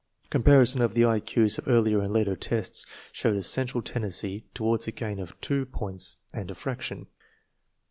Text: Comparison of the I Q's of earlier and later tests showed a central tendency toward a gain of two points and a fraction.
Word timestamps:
Comparison 0.31 0.81
of 0.81 0.95
the 0.95 1.05
I 1.05 1.19
Q's 1.19 1.59
of 1.59 1.67
earlier 1.67 2.01
and 2.01 2.11
later 2.11 2.35
tests 2.35 2.87
showed 3.11 3.35
a 3.37 3.43
central 3.43 3.83
tendency 3.83 4.47
toward 4.55 4.87
a 4.87 4.91
gain 4.91 5.19
of 5.19 5.39
two 5.41 5.67
points 5.67 6.15
and 6.33 6.49
a 6.49 6.55
fraction. 6.55 7.05